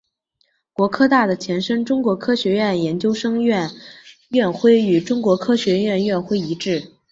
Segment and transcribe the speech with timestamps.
[0.73, 3.69] 国科大的前身中国科学院研究生院
[4.29, 6.91] 院徽与中国科学院院徽一致。